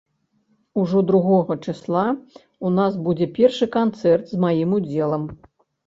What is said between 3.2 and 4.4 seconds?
першы канцэрт